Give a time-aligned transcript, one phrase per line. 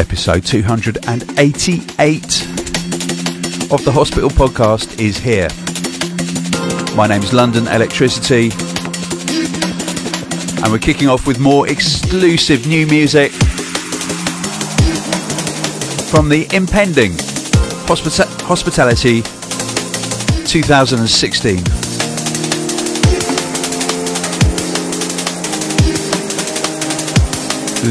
[0.00, 2.24] Episode 288
[3.70, 5.46] of the Hospital Podcast is here.
[6.96, 8.50] My name's London Electricity,
[10.62, 13.30] and we're kicking off with more exclusive new music
[16.10, 17.12] from the impending
[17.86, 19.20] Hospita- Hospitality
[20.46, 21.62] 2016.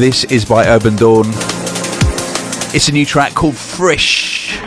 [0.00, 1.49] This is by Urbandawn.
[2.72, 4.60] It's a new track called Frisch.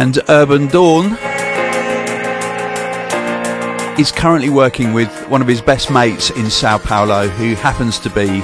[0.00, 1.12] And Urbandawn
[3.98, 8.08] is currently working with one of his best mates in Sao Paulo, who happens to
[8.08, 8.40] be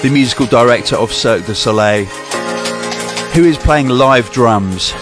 [0.00, 2.06] the musical director of Cirque du Soleil,
[3.34, 4.92] who is playing live drums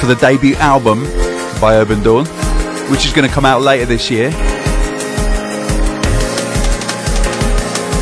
[0.00, 1.04] for the debut album
[1.60, 2.24] by Urbandawn,
[2.90, 4.28] which is going to come out later this year.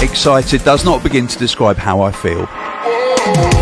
[0.00, 3.55] Excited does not begin to describe how I feel.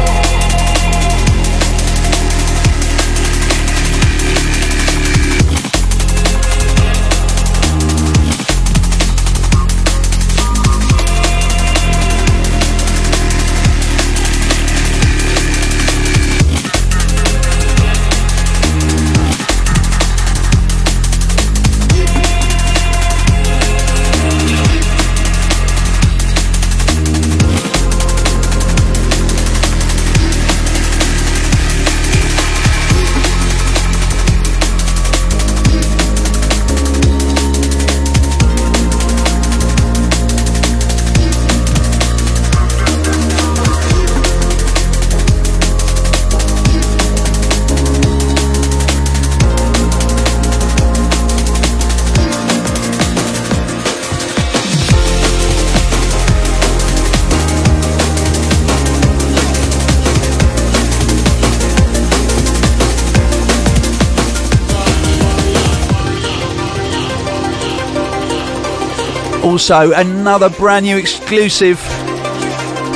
[69.44, 71.78] Also, another brand new exclusive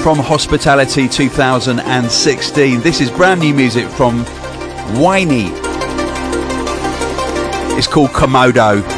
[0.03, 2.81] from Hospitality 2016.
[2.81, 4.25] This is brand new music from
[4.95, 5.51] Whiney.
[7.77, 8.98] It's called Komodo.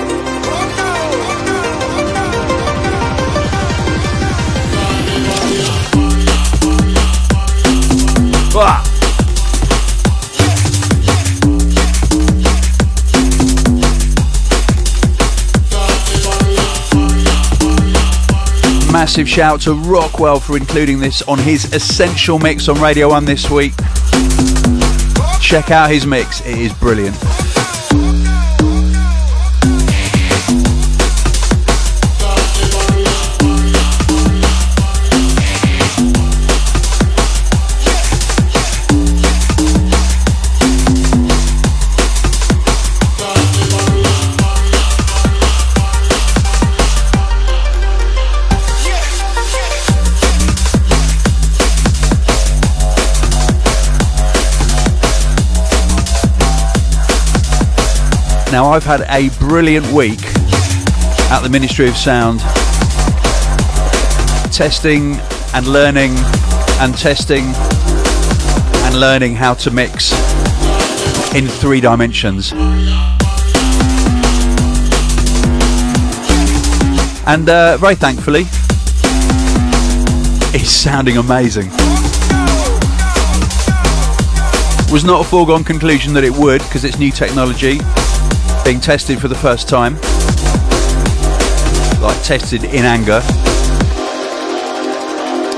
[19.11, 23.51] Massive shout to Rockwell for including this on his Essential Mix on Radio 1 this
[23.51, 23.73] week.
[25.41, 27.17] Check out his mix, it is brilliant.
[58.53, 60.19] Now, I've had a brilliant week
[61.31, 62.41] at the Ministry of Sound,
[64.53, 65.15] testing
[65.55, 66.11] and learning
[66.81, 67.45] and testing
[68.85, 70.11] and learning how to mix
[71.33, 72.51] in three dimensions.
[77.25, 78.41] And uh, very thankfully,
[80.53, 81.69] it's sounding amazing.
[84.91, 87.79] Was not a foregone conclusion that it would because it's new technology
[88.71, 89.95] being tested for the first time.
[92.01, 93.21] Like tested in anger.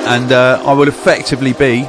[0.08, 1.82] And uh, I will effectively be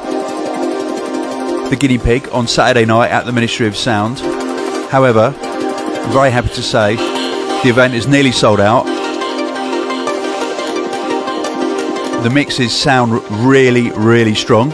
[1.69, 4.19] the guinea pig on Saturday night at the Ministry of Sound.
[4.91, 8.83] However, I'm very happy to say the event is nearly sold out.
[12.23, 14.73] The mixes sound really, really strong.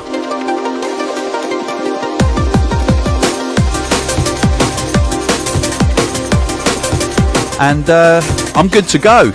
[7.59, 8.21] And uh,
[8.55, 9.33] I'm good to go.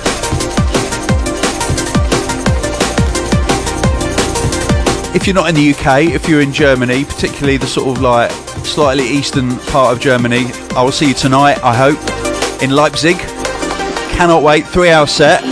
[5.15, 8.31] If you're not in the UK, if you're in Germany, particularly the sort of like
[8.65, 13.19] slightly eastern part of Germany, I will see you tonight, I hope, in Leipzig.
[14.17, 15.43] Cannot wait, three hour set.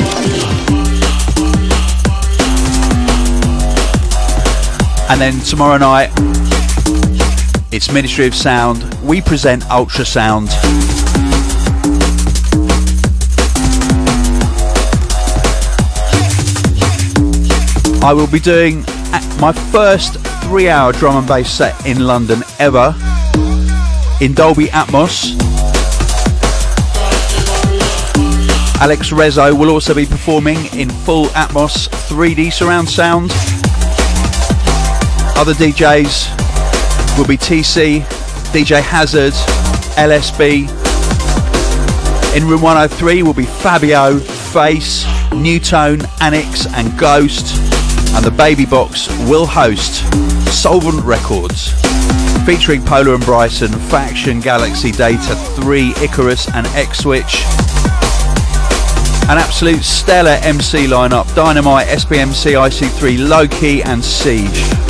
[5.11, 6.11] And then tomorrow night,
[7.71, 8.83] it's Ministry of Sound.
[9.03, 10.49] We present Ultrasound.
[18.05, 22.43] I will be doing uh, my first three hour drum and bass set in London
[22.59, 22.97] ever
[24.21, 25.39] in Dolby Atmos.
[28.81, 33.31] Alex Rezo will also be performing in full Atmos 3D surround sound.
[35.39, 38.01] Other DJs will be TC,
[38.53, 39.33] DJ Hazard,
[39.95, 40.69] LSB.
[42.37, 47.62] In room 103 will be Fabio, Face, Newtone, Annex, and Ghost.
[48.15, 50.05] And the Baby Box will host
[50.53, 51.73] Solvent Records,
[52.45, 57.45] featuring Polar and Bryson, Faction, Galaxy Data 3, Icarus, and X Switch.
[59.29, 64.82] An absolute stellar MC lineup Dynamite, SBMC, IC3, Loki, and Siege.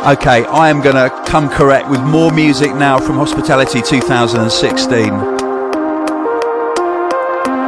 [0.00, 5.10] Okay, I am going to come correct with more music now from Hospitality 2016.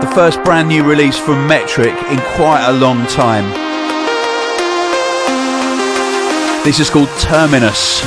[0.00, 3.44] The first brand new release from Metrik in quite a long time.
[6.64, 8.02] This is called Terminus.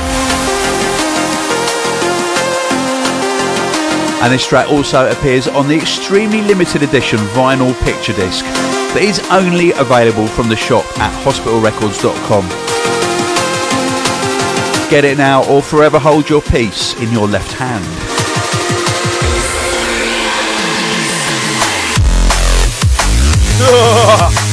[4.23, 8.43] And this track also appears on the extremely limited edition vinyl picture disc
[8.95, 12.74] that is only available from the shop at hospitalrecords.com.
[14.95, 17.83] Get it now or forever hold your peace in your left hand.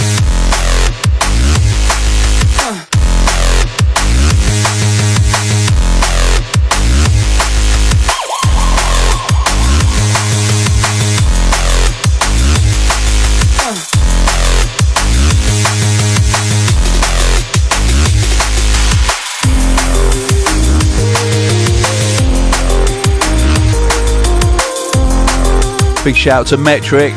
[26.05, 27.15] Big shout out to Metrik.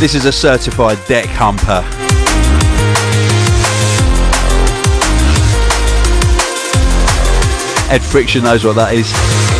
[0.00, 1.84] This is a certified deck humper.
[7.88, 9.51] Ed Friction knows what that is.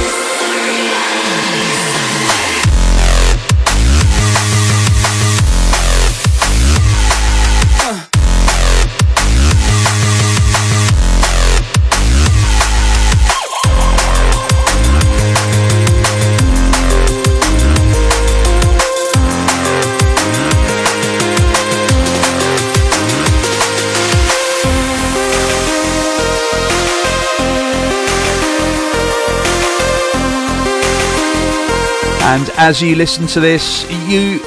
[32.25, 34.41] And as you listen to this, you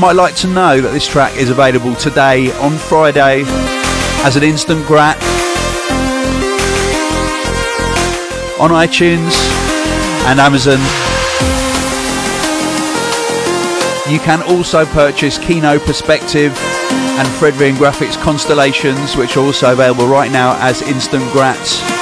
[0.00, 3.44] might like to know that this track is available today on Friday
[4.24, 5.16] as an instant grat
[8.60, 9.32] on iTunes
[10.26, 10.78] and Amazon.
[14.12, 16.52] You can also purchase Keeno Perspective
[16.90, 21.97] and Fred V & Grafix Constellations, which are also available right now as instant grats.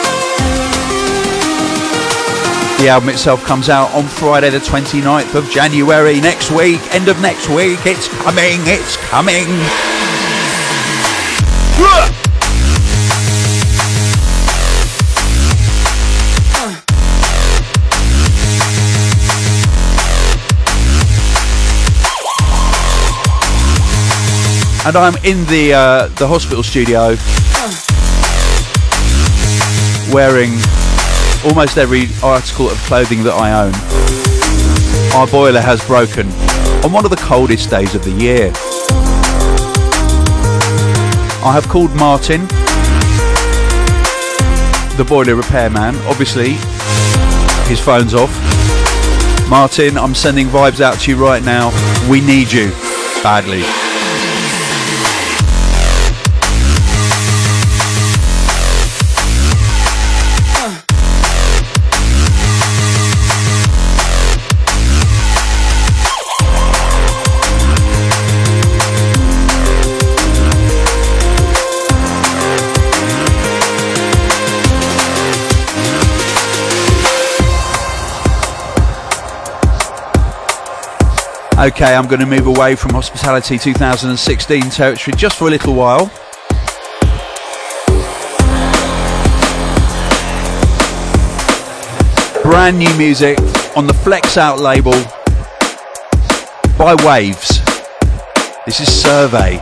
[2.79, 7.21] The album itself comes out on Friday, the 29th of January, next week, end of
[7.23, 7.79] next week.
[7.87, 9.47] It's coming, it's coming.
[24.87, 27.17] and I'm in the uh, the hospital studio
[30.15, 30.61] wearing
[31.47, 33.73] almost every article of clothing that I own.
[35.19, 36.27] Our boiler has broken
[36.85, 38.53] on one of the coldest days of the year.
[41.45, 42.43] I have called Martin,
[44.97, 45.95] the boiler repairman.
[46.07, 46.55] Obviously,
[47.69, 48.35] his phone's off.
[49.49, 51.71] Martin, I'm sending vibes out to you right now.
[52.11, 52.71] We need you
[53.23, 53.86] badly.
[81.67, 86.07] Okay, I'm going to move away from Hospitality 2016 territory just for a little while.
[92.45, 93.37] Brand new music
[93.77, 94.93] on the Flexout label
[96.79, 97.59] by Waves.
[98.65, 99.61] This is Survey.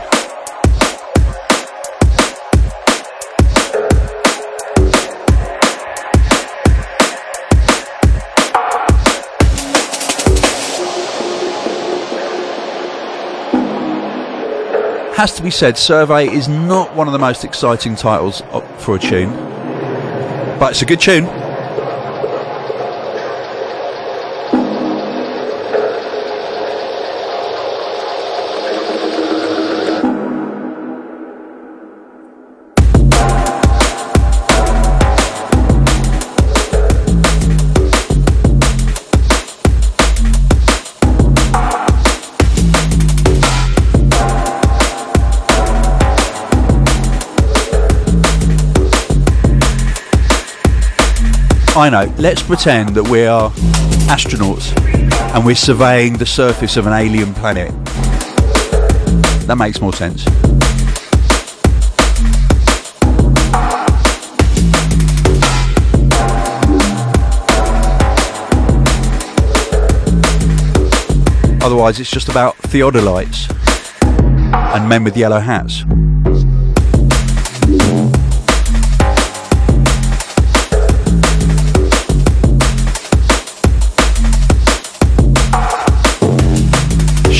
[15.15, 18.41] Has to be said, Survey is not one of the most exciting titles
[18.79, 19.31] for a tune,
[20.59, 21.44] but it's a good tune.
[51.85, 53.51] I know, let's pretend that we are
[54.09, 54.75] astronauts
[55.35, 57.71] and we're surveying the surface of an alien planet.
[59.45, 60.25] That makes more sense.
[71.63, 73.47] Otherwise, it's just about theodolites
[74.73, 75.83] and men with yellow hats.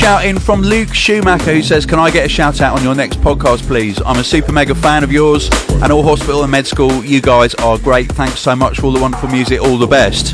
[0.05, 2.93] Shout in from Luke Schumacher who says, Can I get a shout out on your
[2.93, 4.00] next podcast, please?
[4.05, 5.50] I'm a super mega fan of yours
[5.81, 7.03] and all hospital and med school.
[7.03, 8.12] You guys are great.
[8.12, 9.59] Thanks so much for all the wonderful music.
[9.59, 10.27] All the best.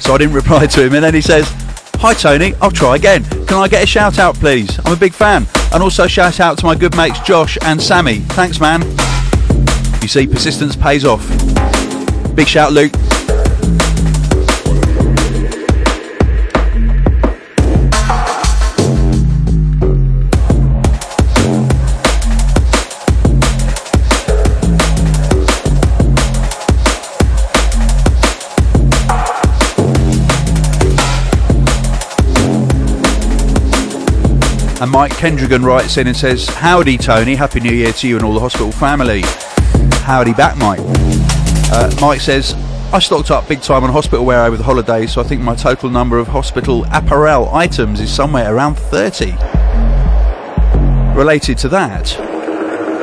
[0.00, 1.52] So I didn't reply to him, and then he says,
[1.96, 3.24] Hi Tony, I'll try again.
[3.46, 4.78] Can I get a shout out, please?
[4.86, 5.48] I'm a big fan.
[5.72, 8.20] And also shout out to my good mates Josh and Sammy.
[8.38, 8.82] Thanks, man.
[10.02, 11.26] You see, persistence pays off.
[12.36, 12.92] Big shout, Luke.
[34.82, 37.36] And Mike Kendrigan writes in and says, Howdy, Tony.
[37.36, 39.22] Happy New Year to you and all the hospital family.
[40.02, 40.80] Howdy back, Mike.
[41.70, 42.54] Uh, Mike says,
[42.92, 45.54] I stocked up big time on hospital wear over the holidays, so I think my
[45.54, 49.30] total number of hospital apparel items is somewhere around 30.
[51.16, 52.18] Related to that,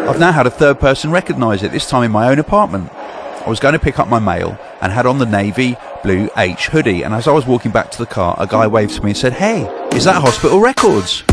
[0.05, 2.91] I've now had a third person recognise it, this time in my own apartment.
[2.91, 6.67] I was going to pick up my mail and had on the navy blue H
[6.67, 9.11] hoodie, and as I was walking back to the car, a guy waved to me
[9.11, 9.61] and said, Hey,
[9.93, 11.23] is that Hospital Records?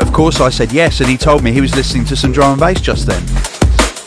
[0.00, 2.52] Of course, I said yes, and he told me he was listening to some drum
[2.52, 3.22] and bass just then.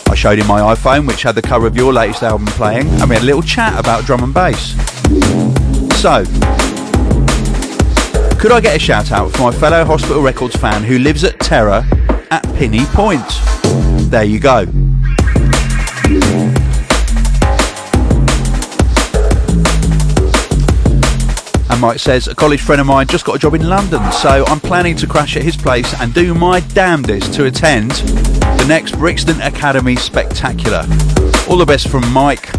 [0.10, 3.10] I showed him my iPhone, which had the cover of your latest album playing, and
[3.10, 4.72] we had a little chat about drum and bass.
[6.02, 6.24] So,
[8.40, 11.40] could I get a shout out for my fellow Hospital Records fan who lives at
[11.40, 11.86] Terror
[12.32, 13.28] at Pinny Point?
[14.10, 14.66] There you go.
[21.80, 24.60] Mike says, a college friend of mine just got a job in London, so I'm
[24.60, 29.40] planning to crash at his place and do my damnedest to attend the next Brixton
[29.40, 30.86] Academy Spectacular.
[31.50, 32.50] All the best from Mike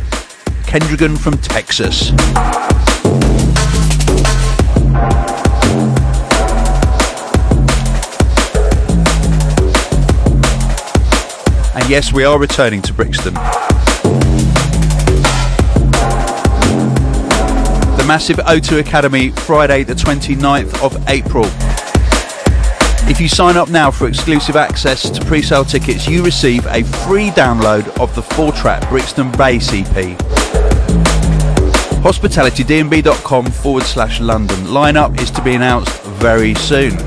[0.67, 2.11] Kendrigan from Texas.
[11.75, 13.35] And yes, we are returning to Brixton.
[18.11, 21.45] Massive O2 Academy, Friday, the 29th of April.
[23.09, 26.83] If you sign up now for exclusive access to pre sale tickets, you receive a
[26.83, 30.19] free download of the four track Brixton Bay EP.
[32.03, 34.57] HospitalityDnB.com forward slash London.
[34.65, 36.99] Lineup is to be announced very soon.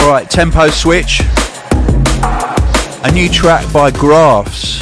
[0.00, 1.22] Alright, tempo switch.
[3.04, 4.80] A new track by Graphs.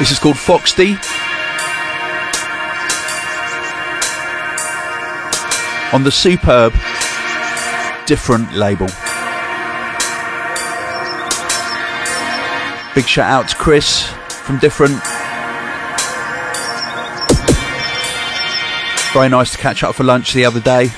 [0.00, 0.96] This is called Foxty.
[5.94, 6.72] On the superb
[8.06, 8.88] different label.
[12.96, 14.08] Big shout out to Chris
[14.44, 15.15] from Different.
[19.16, 20.90] Very nice to catch up for lunch the other day.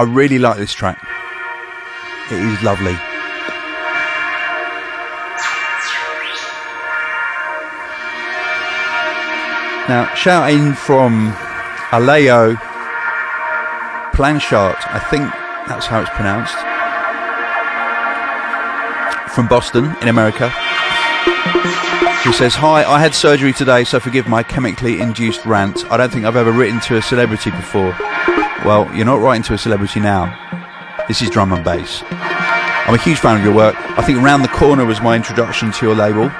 [0.00, 0.98] I really like this track.
[2.32, 2.94] It is lovely.
[9.90, 11.34] Now, shouting from
[11.90, 12.54] Aleo
[14.14, 15.24] Planchart, I think
[15.68, 16.56] that's how it's pronounced,
[19.34, 20.48] from Boston in America.
[22.24, 25.84] He says, Hi, I had surgery today, so forgive my chemically induced rant.
[25.92, 27.94] I don't think I've ever written to a celebrity before.
[28.64, 30.36] Well, you're not writing to a celebrity now.
[31.08, 32.02] This is drum and bass.
[32.10, 33.74] I'm a huge fan of your work.
[33.98, 36.30] I think Round the Corner was my introduction to your label,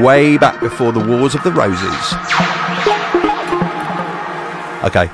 [0.00, 2.14] way back before the Wars of the Roses.
[4.84, 5.10] Okay.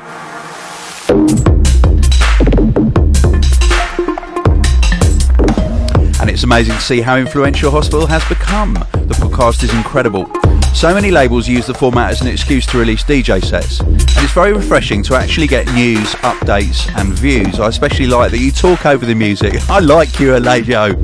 [6.21, 8.75] And it's amazing to see how influential Hospital has become.
[8.75, 10.31] The podcast is incredible.
[10.75, 13.81] So many labels use the format as an excuse to release DJ sets,
[14.27, 17.61] it's very refreshing to actually get news, updates, and views.
[17.61, 19.55] I especially like that you talk over the music.
[19.71, 20.97] I like you, Alejo.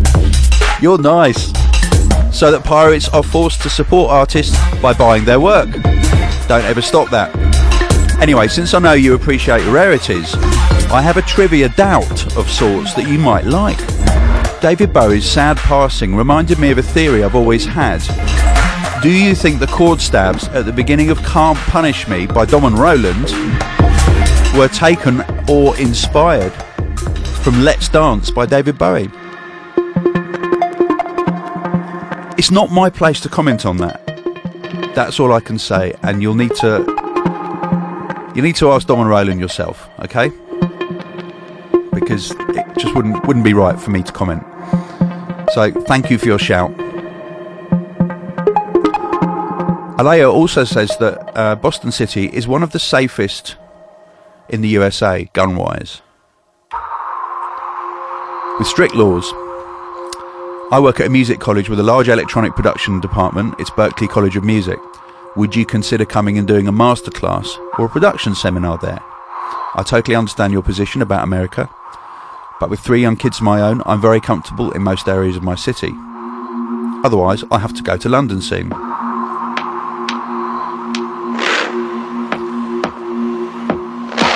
[0.83, 1.53] You're nice.
[2.37, 5.71] So that pirates are forced to support artists by buying their work.
[6.49, 7.31] Don't ever stop that.
[8.21, 10.35] Anyway, since I know you appreciate rarities,
[10.91, 13.79] I have a trivia doubt of sorts that you might like.
[14.61, 18.03] David Bowie's sad passing reminded me of a theory I've always had.
[19.03, 22.65] Do you think the chord stabs at the beginning of Can't Punish Me by Dom
[22.65, 23.25] and Roland
[24.57, 26.53] were taken or inspired
[27.43, 29.11] from Let's Dance by David Bowie?
[32.39, 34.07] It's not my place to comment on that.
[34.95, 36.85] That's all I can say, and you'll need to
[38.37, 40.29] you need to ask Dom and Roland yourself, okay?
[41.93, 44.45] Because it just wouldn't wouldn't be right for me to comment.
[45.55, 46.82] So thank you for your shout.
[50.03, 53.55] Alea also says that uh, Boston City is one of the safest
[54.49, 56.03] in the USA gun wise.
[58.59, 59.33] With strict laws.
[60.73, 63.55] I work at a music college with a large electronic production department.
[63.61, 64.81] It's Berklee College of Music.
[65.37, 69.01] Would you consider coming and doing a masterclass or a production seminar there?
[69.77, 71.71] I totally understand your position about America.
[72.59, 75.45] but with three young kids of my own, I'm very comfortable in most areas of
[75.45, 75.93] my city.
[77.05, 78.73] Otherwise, I have to go to London soon.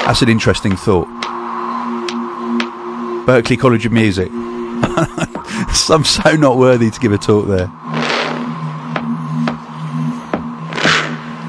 [0.06, 1.08] That's an interesting thought.
[3.26, 4.30] Berklee College of Music.
[5.90, 7.68] I'm so not worthy to give a talk there.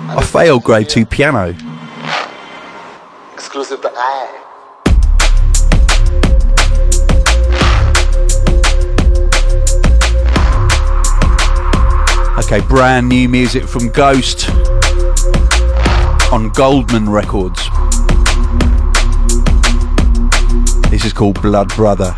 [0.10, 1.56] I failed grade 2 piano.
[3.34, 4.44] Exclusive to I.
[12.40, 14.50] Okay, brand new music from Ghost
[16.34, 17.70] on Goldman Records.
[20.90, 22.16] This is called Blood Brother.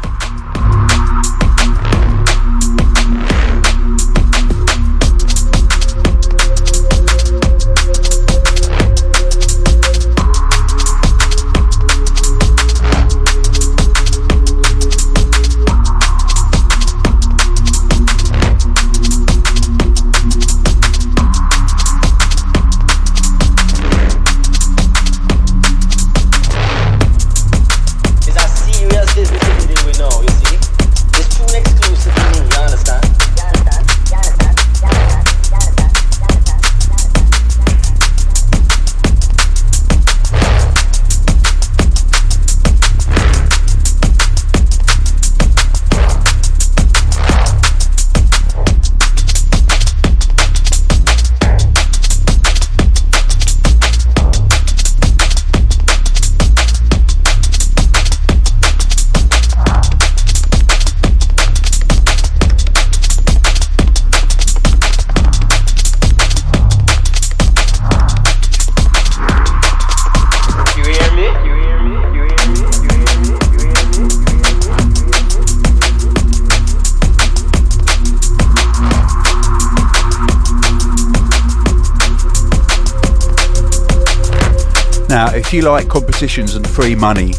[85.49, 87.33] If you like competitions and free money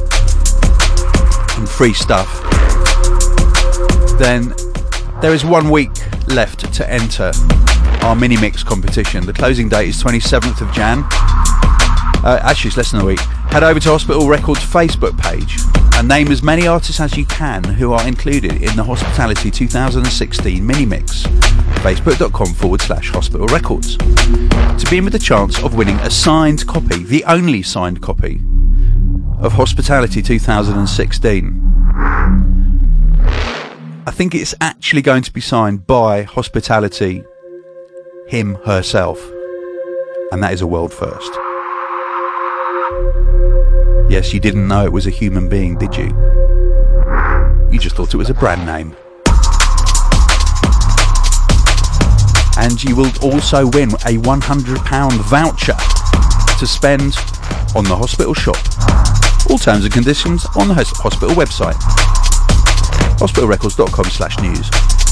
[1.55, 2.42] and free stuff,
[4.18, 4.53] then
[5.20, 5.92] there is one week
[6.27, 7.31] left to enter
[8.03, 9.25] our mini mix competition.
[9.25, 11.05] The closing date is 27th of Jan.
[12.25, 13.20] Uh, actually, it's less than a week.
[13.20, 15.61] Head over to Hospital Records Facebook page
[15.94, 20.66] and name as many artists as you can who are included in the Hospitality 2016
[20.66, 21.27] mini mix
[21.81, 26.66] facebook.com forward slash hospital records to be in with the chance of winning a signed
[26.66, 28.40] copy, the only signed copy
[29.38, 31.62] of Hospitality 2016.
[34.07, 37.25] I think it's actually going to be signed by Hospitality,
[38.29, 39.19] him, herself.
[40.33, 41.33] And that is a world first.
[44.11, 46.09] Yes, you didn't know it was a human being, did you?
[47.71, 48.95] You just thought it was a brand name.
[52.61, 55.77] And you will also win a £100 voucher
[56.59, 57.16] to spend
[57.75, 58.59] on the hospital shop.
[59.51, 61.79] All terms and conditions on the hospital website
[63.20, 65.10] hospitalrecords.com slash news.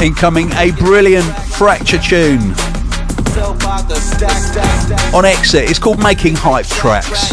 [0.00, 2.52] Incoming a brilliant fracture tune.
[5.14, 7.30] On exit, it's called Making Hype Tracks.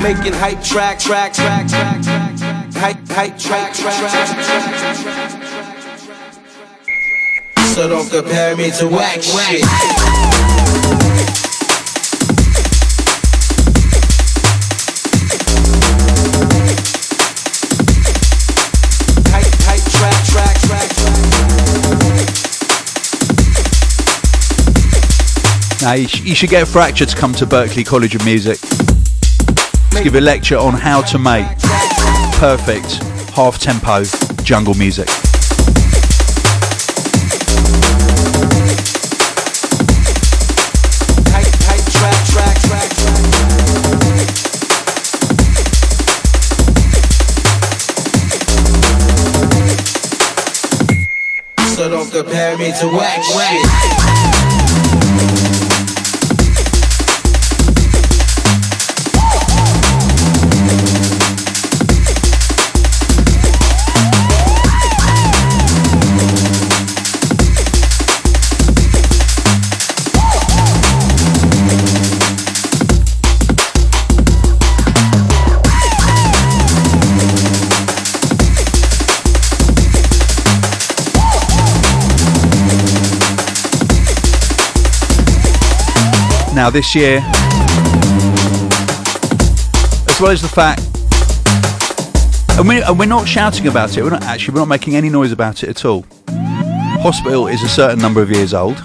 [0.00, 2.04] Making hype track, track, track, track,
[2.74, 4.04] hype, hype track, track.
[7.74, 9.64] So don't compare me to whack shit.
[25.84, 30.00] Now, you, sh- you should get Fracture to come to Berklee College of Music to
[30.02, 31.46] give a lecture on how to make
[32.38, 33.02] perfect
[33.34, 34.02] half tempo
[34.42, 35.08] jungle music.
[51.76, 54.03] So don't compare me to whack shit.
[86.64, 87.18] Now, this year,
[90.08, 90.80] as well as the fact,
[92.58, 95.10] and we're, and we're not shouting about it, we're not actually, we're not making any
[95.10, 96.06] noise about it at all.
[97.02, 98.80] Hospital is a certain number of years old.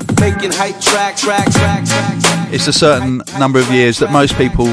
[2.52, 4.66] It's a certain number of years that most people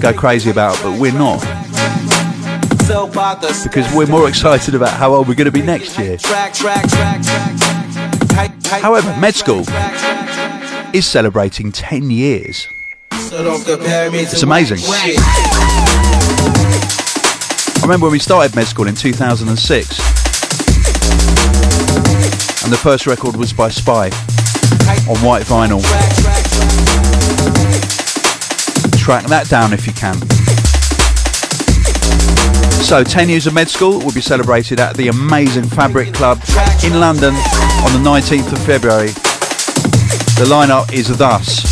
[0.00, 1.42] go crazy about, but we're not.
[2.86, 5.98] Fell by the Because we're more excited about how old we're going to be next
[5.98, 6.16] year.
[8.80, 9.66] However, med school.
[10.96, 12.68] Is celebrating 10 years.
[13.28, 14.78] So don't compare me to It's amazing.
[17.68, 20.00] I remember when we started med school in 2006,
[22.64, 24.06] and the first record was by Spy
[25.06, 25.82] on white vinyl.
[28.98, 30.16] Track that down if you can.
[32.82, 36.40] So, 10 years of med school will be celebrated at the amazing Fabric Club
[36.82, 37.34] in London
[37.84, 39.10] on the 19th of February.
[40.36, 41.64] The lineup is thus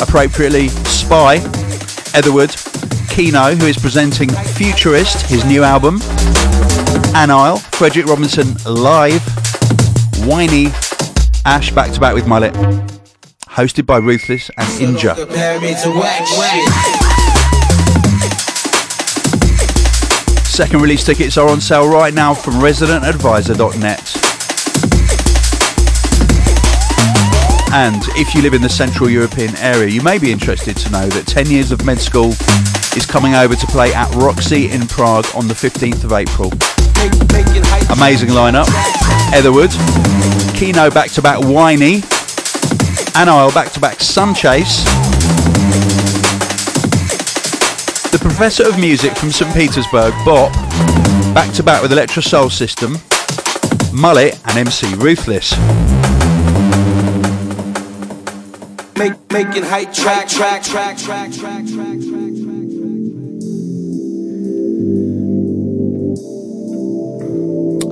[0.00, 1.36] appropriately Spy,
[2.14, 2.48] Etherwood,
[3.12, 5.98] Keeno, who is presenting Futurist, his new album,
[7.14, 9.20] Anile, Frederic Robinson live,
[10.24, 10.68] Whiney,
[11.44, 12.54] Ash back to back with Mullet,
[13.48, 15.14] hosted by Ruthless and Inja.
[15.14, 16.70] Compare me to whack shit.
[20.46, 24.23] Second release tickets are on sale right now from residentadvisor.net.
[27.74, 31.08] And if you live in the Central European area, you may be interested to know
[31.08, 32.30] that 10 Years of Med School
[32.96, 36.52] is coming over to play at Roxy in Prague on the 15th of April.
[37.90, 38.70] Amazing lineup.
[39.34, 39.70] Etherwood,
[40.54, 42.02] Keeno back to back Whiney,
[43.16, 44.84] Anile back to back Sunchase,
[48.12, 50.52] the Professor of Music from St Petersburg, Bop,
[51.34, 52.98] back to back with Electro Soul System,
[53.92, 55.54] Mullet and MC Ruthless.
[59.04, 62.24] Make, making hype track, track, track, track, track, track, track, track.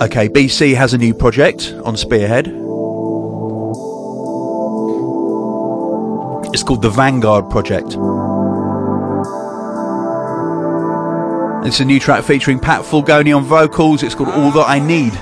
[0.01, 2.47] Okay, BCee has a new project on Spearhead.
[6.55, 7.89] It's called the Vanguard Project.
[11.67, 14.03] It's a new track featuring Pat Fulgoni on vocals.
[14.03, 15.13] It's called All That I Need.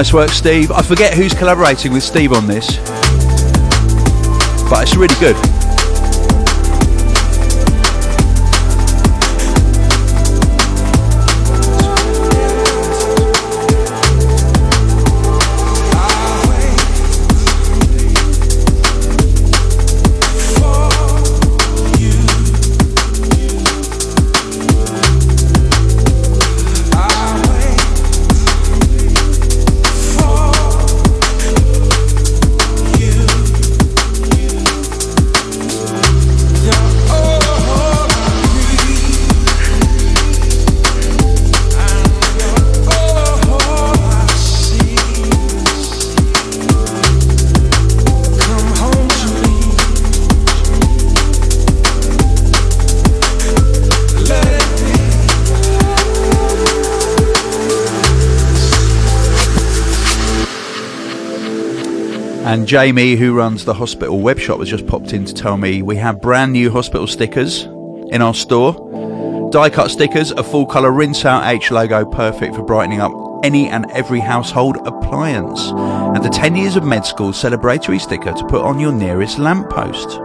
[0.00, 0.72] Nice work, Steve.
[0.72, 2.78] I forget who's collaborating with Steve on this,
[4.70, 5.59] but it's really good.
[62.50, 65.82] And Jamie, who runs the hospital web shop, has just popped in to tell me
[65.82, 67.62] we have brand new hospital stickers
[68.10, 69.50] in our store.
[69.52, 73.12] Die cut stickers, a full colour rinse out H logo, perfect for brightening up
[73.44, 75.70] any and every household appliance.
[75.70, 80.18] And the 10 years of med school celebratory sticker to put on your nearest lamppost.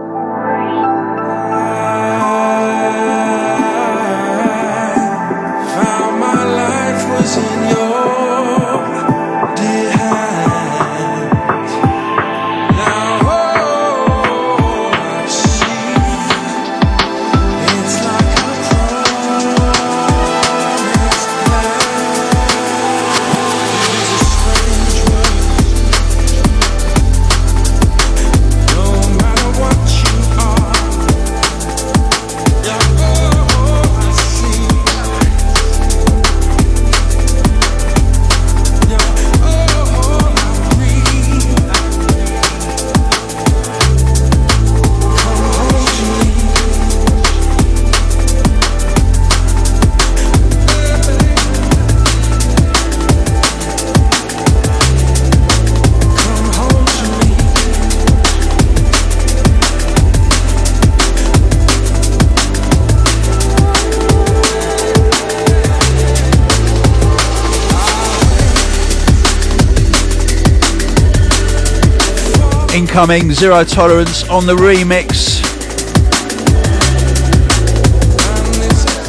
[72.96, 75.42] Incoming Zero Tolerance on the remix.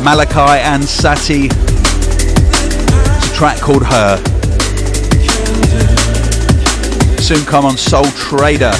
[0.03, 1.45] Malachi and Sati.
[1.45, 4.17] It's a track called Her.
[7.21, 8.73] Soon come on Soul Trader.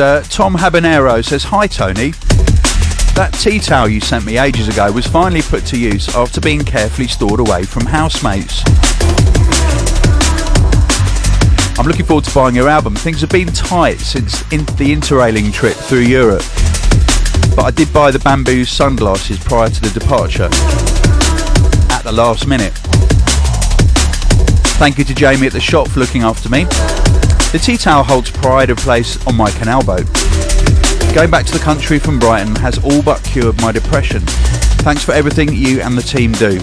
[0.00, 2.10] Uh, Tom Habanero says, Hi Tony.
[3.14, 6.60] That tea towel you sent me ages ago was finally put to use after being
[6.60, 8.62] carefully stored away from housemates.
[11.78, 12.96] I'm looking forward to buying your album.
[12.96, 16.42] Things have been tight since in the interrailing trip through Europe.
[17.56, 20.48] But I did buy the bamboo sunglasses prior to the departure
[21.92, 22.72] at the last minute.
[24.78, 26.66] Thank you to Jamie at the shop for looking after me.
[27.50, 30.04] The tea towel holds pride of place on my canal boat.
[31.14, 34.20] Going back to the country from Brighton has all but cured my depression.
[34.84, 36.60] Thanks for everything you and the team do.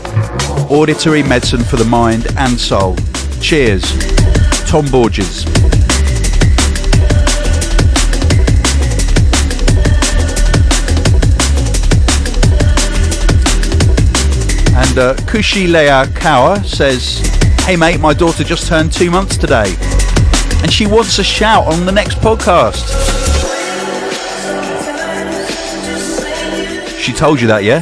[0.69, 2.95] Auditory medicine for the mind and soul.
[3.41, 3.81] Cheers.
[4.67, 5.43] Tom Borges.
[14.77, 17.17] And uh, Kushi Lea Kawa says,
[17.61, 19.75] Hey mate, my daughter just turned two months today
[20.61, 22.85] and she wants a shout on the next podcast.
[26.99, 27.81] She told you that, yeah?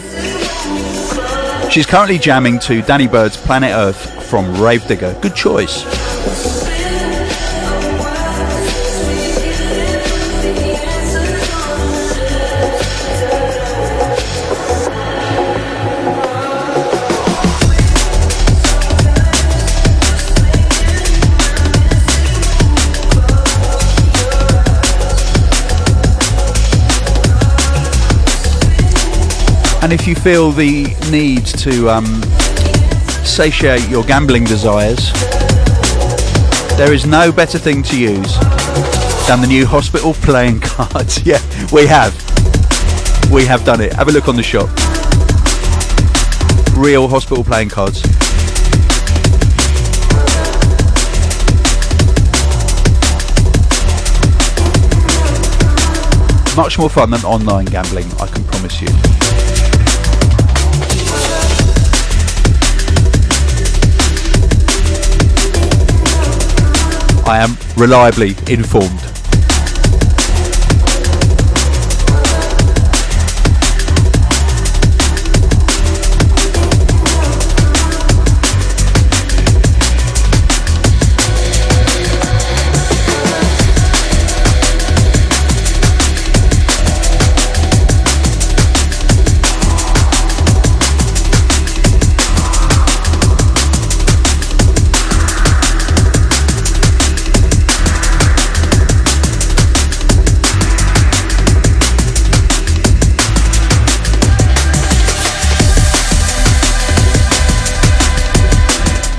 [1.70, 5.18] She's currently jamming to Danny Byrd's Planet Earth from Rave Digger.
[5.22, 6.03] Good choice.
[29.84, 32.06] And if you feel the need to um,
[33.26, 35.12] satiate your gambling desires,
[36.78, 38.40] there is no better thing to use
[39.28, 41.22] than the new hospital playing cards.
[41.26, 41.42] yeah,
[41.74, 42.14] we have.
[43.30, 43.92] We have done it.
[43.92, 44.70] Have a look on the shop.
[46.78, 48.02] Real hospital playing cards.
[56.56, 59.23] Much more fun than online gambling, I can promise you.
[67.26, 69.03] I am reliably informed.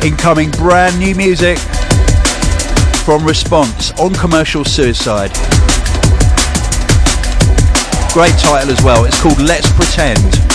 [0.05, 1.57] Incoming brand new music
[3.07, 5.33] from Response on Commercial Suicide.
[8.13, 9.07] Great title as well.
[9.07, 10.54] It's called Let's Pretend.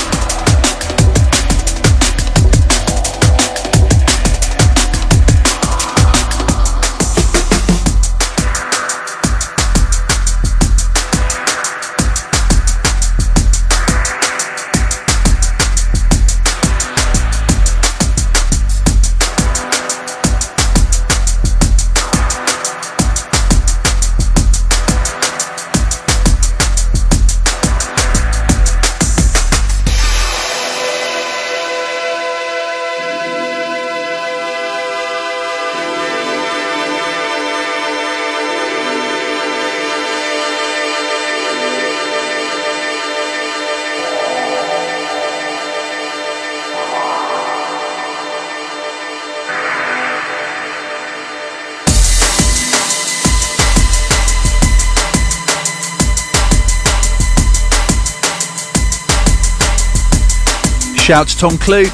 [61.10, 61.90] Shout to Tom Klute,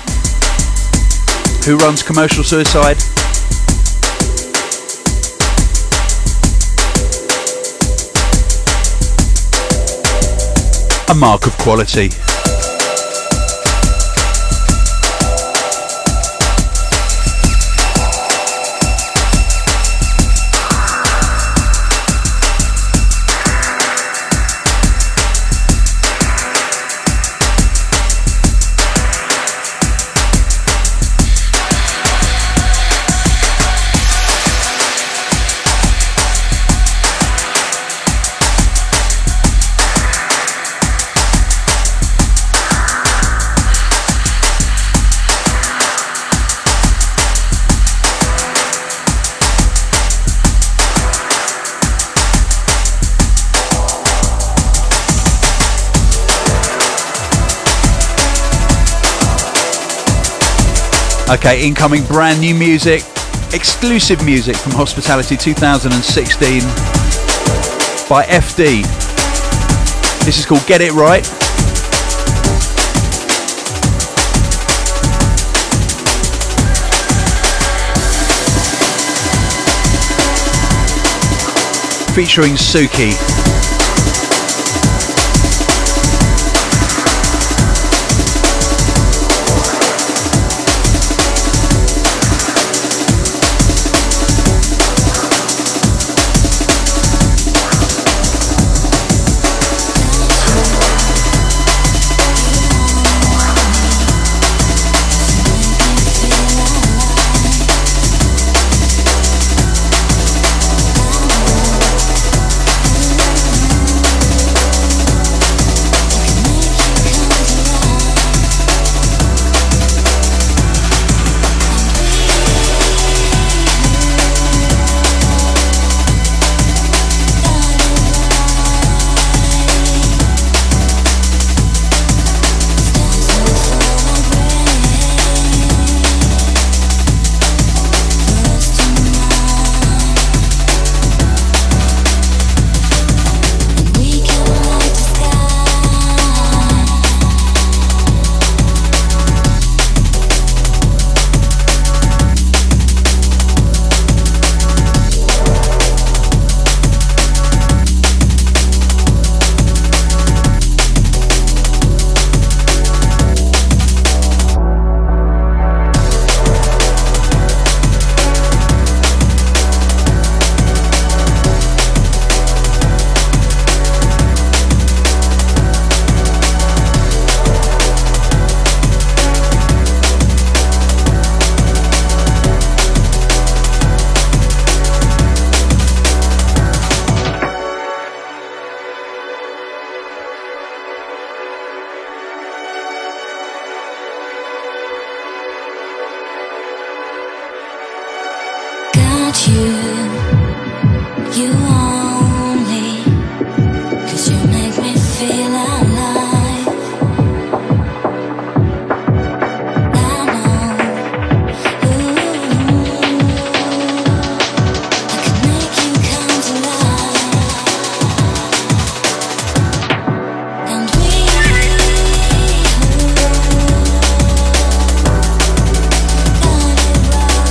[1.63, 2.97] who runs Commercial Suicide.
[11.09, 12.09] A mark of quality.
[61.35, 63.03] Okay, incoming brand new music,
[63.51, 66.61] exclusive music from Hospitality 2016
[68.07, 68.83] by FD.
[70.23, 71.25] This is called Get It Right.
[82.15, 83.44] Featuring Suki.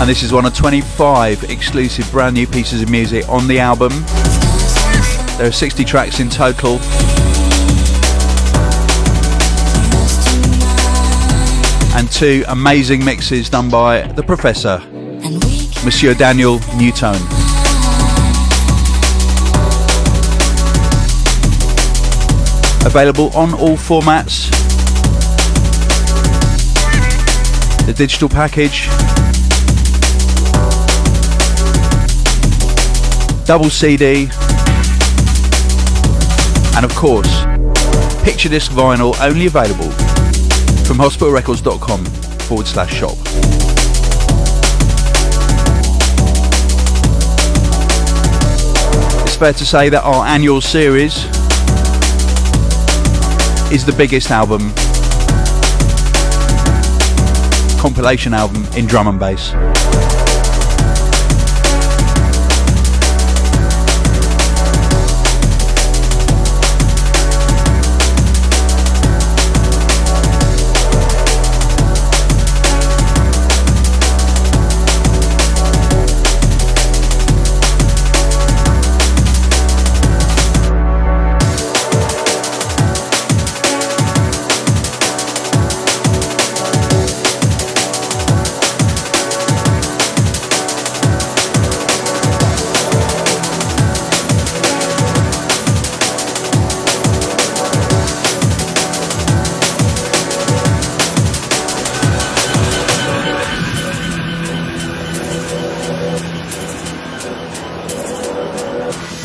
[0.04, 3.90] And this is one of 25 exclusive brand new pieces of music on the album.
[5.38, 6.72] There are 60 tracks in total.
[11.96, 14.78] And two amazing mixes done by the Professor,
[15.86, 17.14] Monsieur Daniel Newton.
[22.84, 24.50] Available on all formats.
[27.86, 28.90] The digital package
[33.44, 34.28] double CD,
[36.76, 37.44] and of course,
[38.24, 39.90] picture disc vinyl only available
[40.84, 42.04] from hospitalrecords.com
[42.46, 43.16] forward slash shop.
[49.26, 51.24] It's fair to say that our annual series
[53.70, 54.72] is the biggest album,
[57.78, 59.52] compilation album in drum and bass.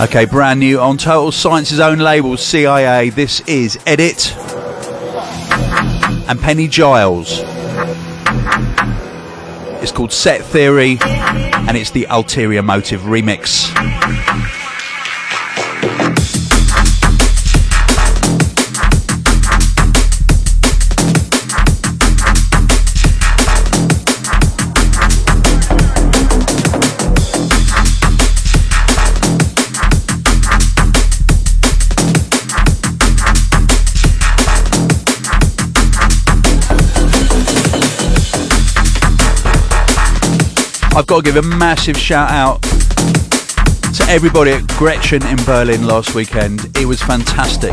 [0.09, 3.11] Okay, brand new on Total Science's own label, CIA.
[3.11, 4.35] This is Edit
[6.27, 7.41] and Penny Giles.
[9.83, 13.68] It's called Set Theory and it's the Ulterior Motive remix.
[40.99, 46.13] I've got to give a massive shout out to everybody at Gretchen in Berlin last
[46.13, 46.75] weekend.
[46.75, 47.71] It was fantastic.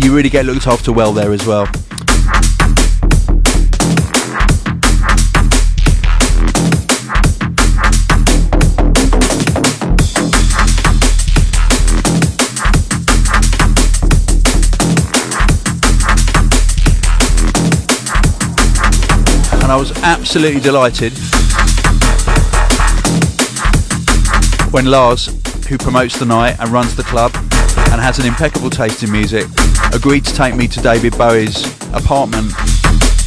[0.00, 1.66] You really get looked after well there as well.
[19.72, 21.14] I was absolutely delighted
[24.70, 25.28] when Lars,
[25.66, 27.32] who promotes the night and runs the club
[27.90, 29.46] and has an impeccable taste in music,
[29.94, 31.64] agreed to take me to David Bowie's
[31.94, 32.52] apartment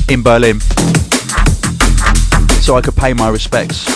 [0.07, 0.59] in Berlin
[2.61, 3.87] so I could pay my respects.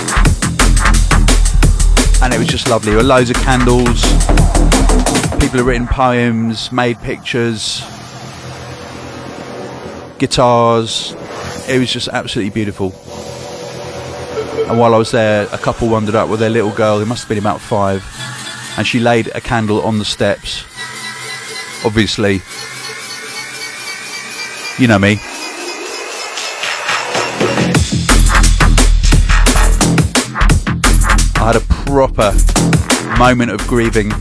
[2.24, 2.93] And it was just lovely.
[2.93, 4.02] There were loads of candles,
[5.39, 7.84] people had written poems, made pictures,
[10.18, 11.16] guitars,
[11.70, 12.94] it was just absolutely beautiful.
[14.68, 17.24] And while I was there, a couple wandered up with their little girl, who must
[17.24, 18.04] have been about five,
[18.78, 20.64] and she laid a candle on the steps.
[21.86, 22.42] Obviously,
[24.82, 25.20] you know me.
[31.36, 32.34] I had a proper
[33.18, 34.12] moment of grieving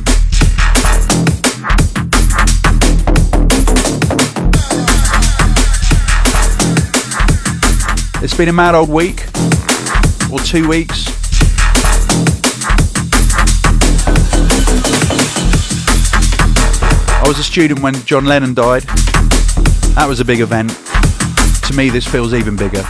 [8.29, 9.25] It's been a mad old week,
[10.31, 11.07] or two weeks.
[17.11, 18.83] I was a student when John Lennon died.
[19.95, 20.73] That was a big event.
[21.69, 22.85] To me, this feels even bigger.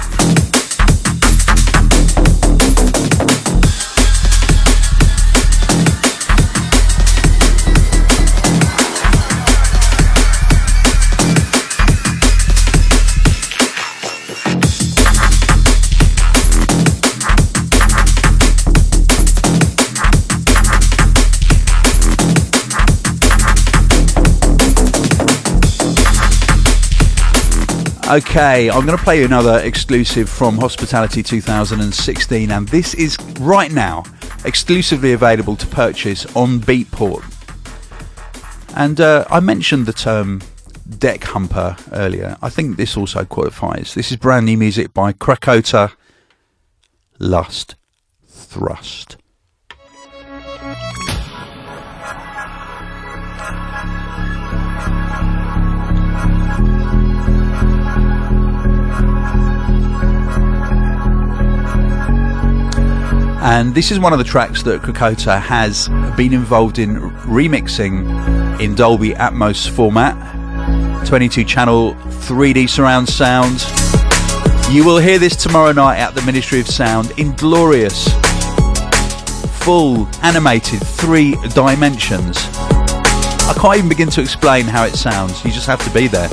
[28.10, 33.70] Okay, I'm going to play you another exclusive from Hospitality 2016, and this is right
[33.70, 34.02] now
[34.46, 37.22] exclusively available to purchase on Beatport.
[38.74, 40.40] And uh, I mentioned the term
[40.98, 42.38] deck humper earlier.
[42.40, 43.92] I think this also qualifies.
[43.92, 45.92] This is brand new music by Krakota
[47.18, 47.74] Lust
[48.26, 49.18] Thrust.
[63.40, 68.74] And this is one of the tracks that Krakota has been involved in remixing in
[68.74, 70.16] Dolby Atmos format,
[71.06, 73.64] 22 channel 3D surround sound.
[74.74, 78.08] You will hear this tomorrow night at the Ministry of Sound in glorious,
[79.62, 82.36] full animated three dimensions.
[83.48, 86.28] I can't even begin to explain how it sounds, you just have to be there.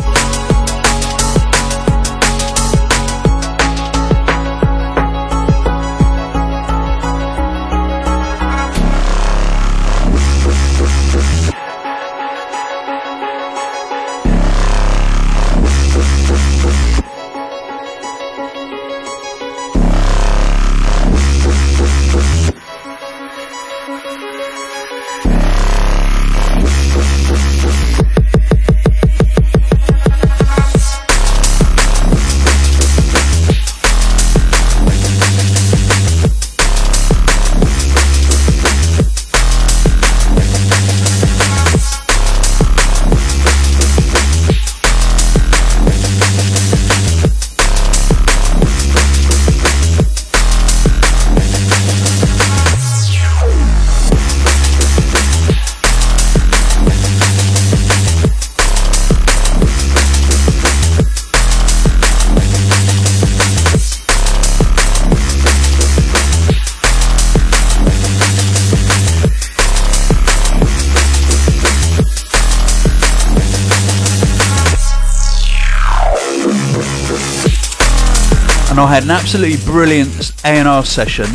[78.76, 81.28] And I had an absolutely brilliant A&R session.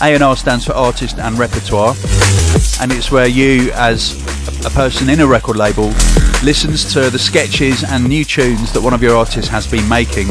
[0.00, 1.94] A&R stands for Artist and Repertoire,
[2.80, 4.16] and it's where you, as
[4.64, 5.88] a person in a record label,
[6.42, 10.28] listens to the sketches and new tunes that one of your artists has been making,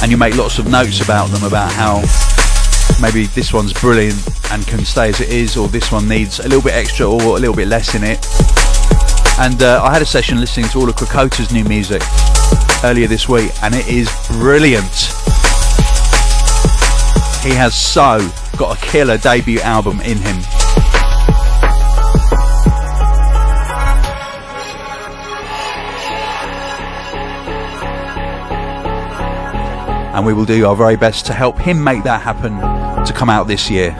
[0.00, 1.96] and you make lots of notes about them, about how
[3.02, 4.16] maybe this one's brilliant
[4.52, 7.36] and can stay as it is, or this one needs a little bit extra or
[7.36, 8.26] a little bit less in it.
[9.38, 12.00] And uh, I had a session listening to all of Krakota's new music
[12.84, 14.84] earlier this week, and it is brilliant.
[17.42, 18.18] He has so
[18.56, 20.36] got a killer debut album in him.
[30.14, 32.56] And we will do our very best to help him make that happen
[33.06, 33.96] to come out this year.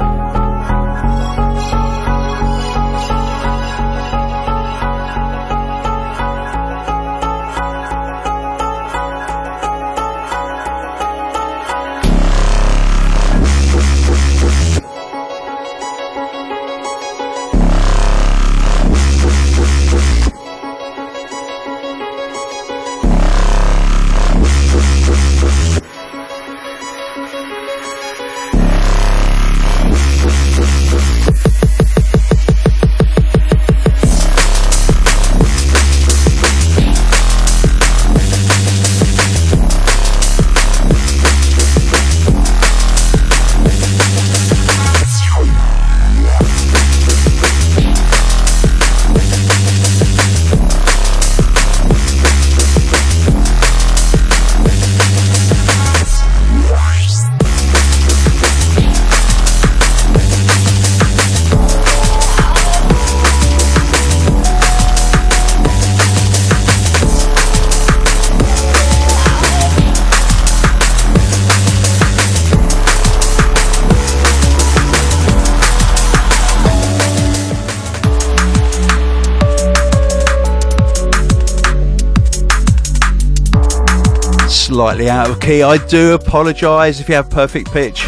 [84.88, 85.62] Slightly out of key.
[85.62, 88.06] I do apologise if you have perfect pitch.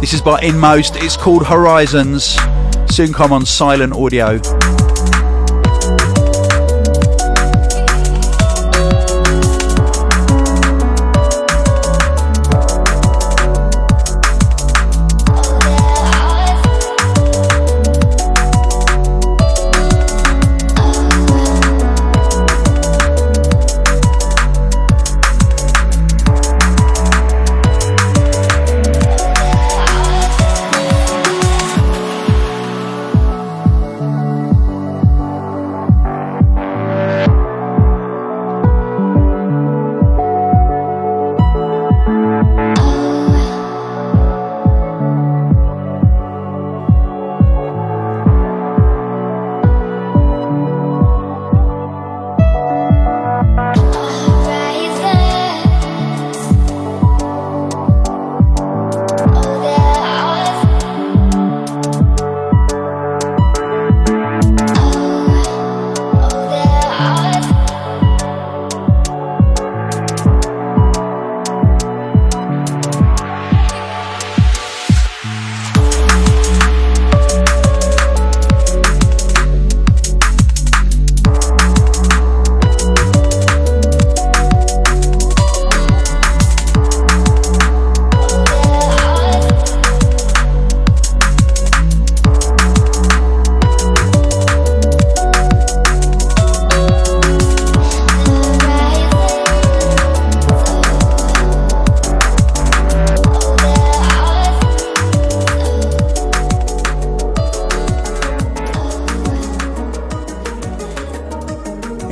[0.00, 0.94] This is by Inmost.
[0.98, 2.36] It's called Horizons.
[2.88, 4.40] Soon come on silent audio.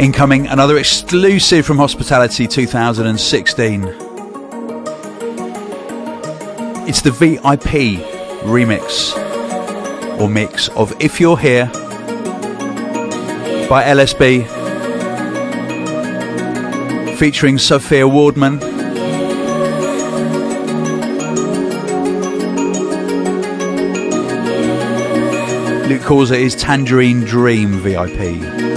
[0.00, 3.84] Incoming, another exclusive from Hospitality 2016.
[6.88, 8.00] It's the VIP
[8.42, 9.14] remix
[10.18, 11.66] or mix of If You're Here
[13.68, 14.46] by LSB
[17.18, 18.58] featuring Sophia Wardman.
[25.90, 28.69] Luke calls his Tangerine Dream VIP.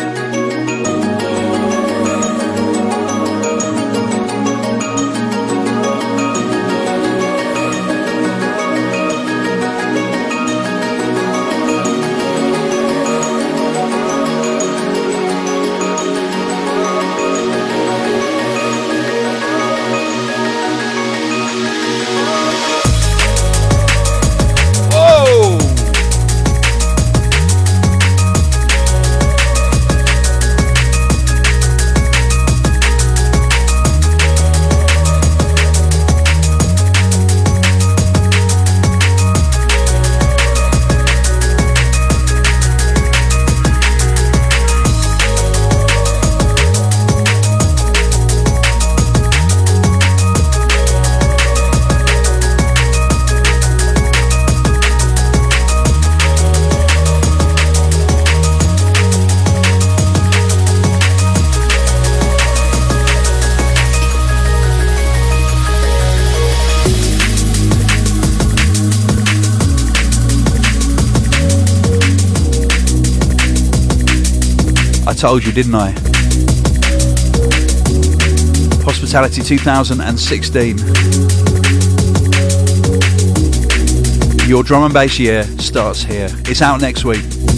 [75.23, 75.91] Told you, didn't I?
[78.83, 80.77] Hospitality 2016.
[84.49, 86.27] Your drum and bass year starts here.
[86.49, 87.52] It's out next week.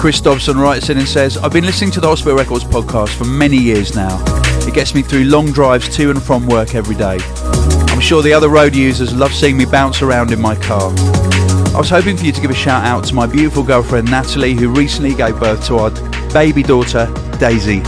[0.00, 3.26] Chris Dobson writes in and says, I've been listening to the Hospital Records podcast for
[3.26, 4.24] many years now.
[4.66, 7.18] It gets me through long drives to and from work every day.
[7.20, 10.90] I'm sure the other road users love seeing me bounce around in my car.
[10.90, 14.54] I was hoping for you to give a shout out to my beautiful girlfriend Natalie,
[14.54, 15.90] who recently gave birth to our
[16.32, 17.04] baby daughter
[17.38, 17.80] Daisy.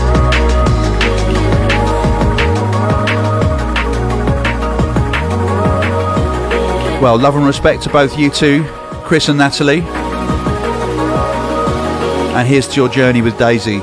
[7.01, 8.65] Well, love and respect to both you two,
[9.03, 10.02] Chris and Natalie.
[12.35, 13.79] And here's to your journey with Daisy.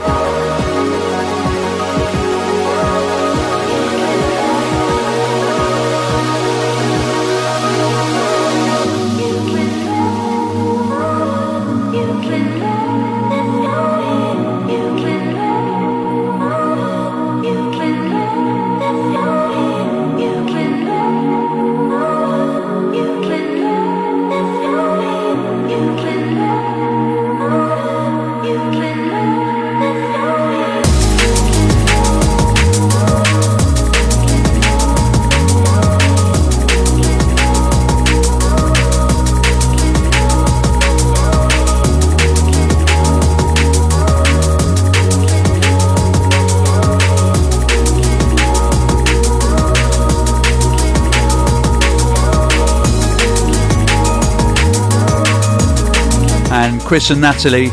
[56.90, 57.70] Chris and Natalie.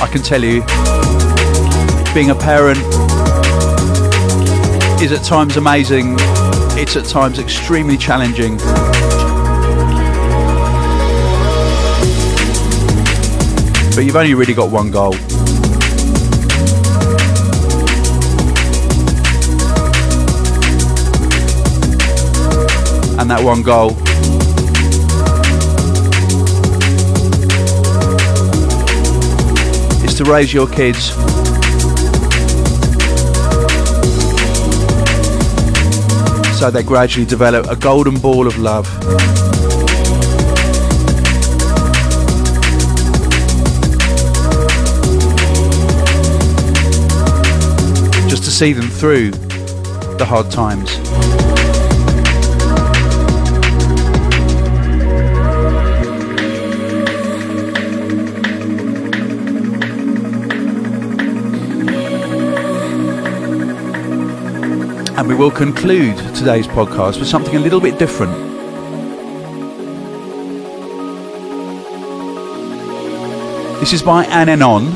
[0.00, 0.62] I can tell you,
[2.14, 2.78] being a parent
[5.02, 6.16] is at times amazing,
[6.78, 8.56] it's at times extremely challenging.
[13.94, 15.16] But you've only really got one goal.
[23.18, 23.90] And that one goal.
[30.04, 31.12] Is to raise your kids
[36.58, 38.86] so they gradually develop a golden ball of love.
[48.28, 49.30] Just to see them through
[50.18, 51.07] the hard times.
[65.18, 68.32] And we will conclude today's podcast with something a little bit different.
[73.80, 74.86] This is by Anenon,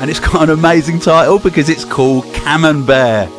[0.00, 3.30] and it's got an amazing title because it's called Camembert.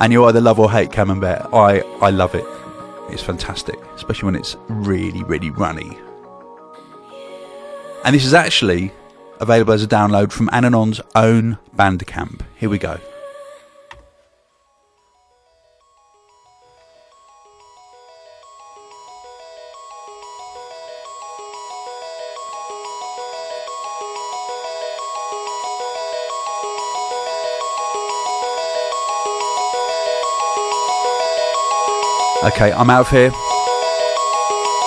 [0.00, 1.52] And you either love or hate Camembert.
[1.52, 2.46] I, I love it.
[3.10, 5.98] It's fantastic, especially when it's really, really runny.
[8.06, 8.92] And this is actually
[9.40, 12.46] available as a download from Anenon's own Bandcamp.
[12.58, 12.98] Here we go.
[32.44, 33.30] Okay, I'm out of here.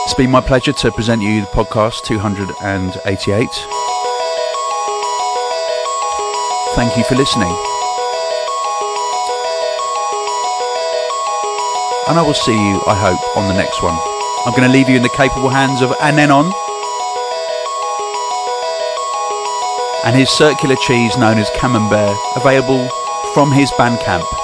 [0.03, 3.80] It's been my pleasure to present you the podcast 288.
[6.73, 7.51] Thank you for listening.
[12.07, 13.97] And I will see you, I hope, on the next one.
[14.45, 16.51] I'm going to leave you in the capable hands of Anenon
[20.05, 22.89] and his circular cheese known as Camembert, available
[23.33, 24.40] from his Bandcamp.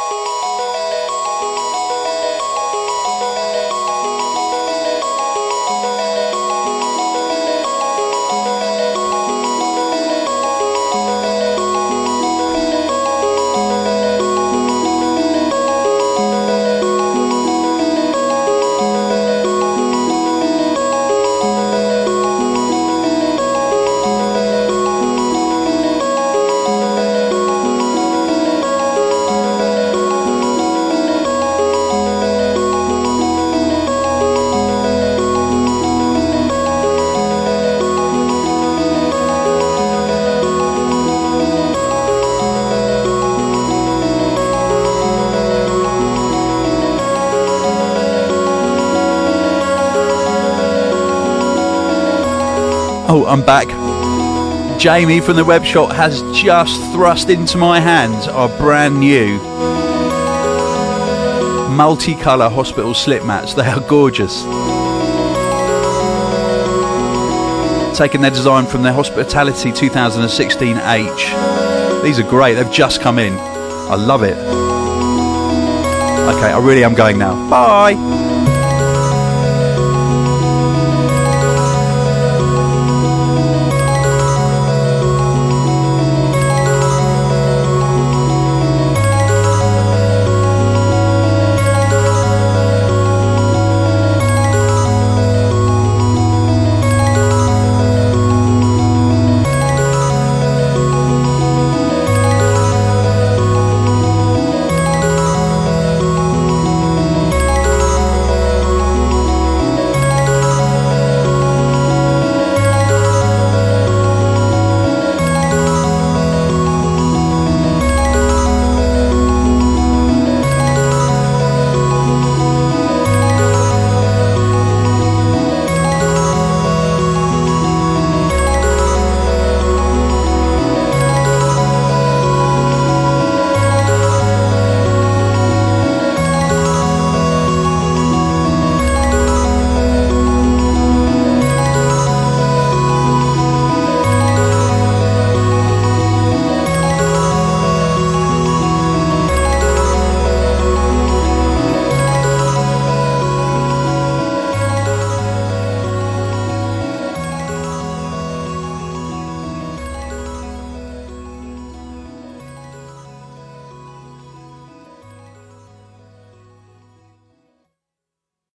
[53.28, 53.67] I'm back.
[54.80, 59.39] Jamie from the web shop has just thrust into my hands our brand new
[61.78, 63.53] multicolour hospital slip mats.
[63.53, 64.43] They are gorgeous.
[67.97, 72.03] Taking their design from their Hospitality 2016H.
[72.03, 73.34] These are great, they've just come in.
[73.34, 74.38] I love it.
[76.28, 77.49] Okay, I really am going now.
[77.49, 78.26] Bye!